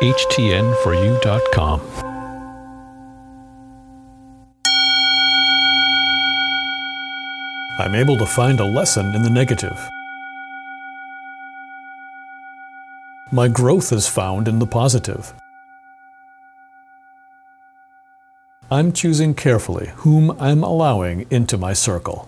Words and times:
htnforyou.com. 0.00 1.80
I'm 7.80 7.94
able 7.94 8.16
to 8.16 8.26
find 8.26 8.60
a 8.60 8.64
lesson 8.64 9.14
in 9.14 9.22
the 9.22 9.30
negative. 9.30 9.78
My 13.30 13.48
growth 13.48 13.92
is 13.92 14.08
found 14.08 14.48
in 14.48 14.58
the 14.58 14.66
positive. 14.66 15.34
I'm 18.70 18.92
choosing 18.92 19.34
carefully 19.34 19.90
whom 19.96 20.30
I'm 20.40 20.62
allowing 20.62 21.26
into 21.30 21.58
my 21.58 21.72
circle. 21.72 22.26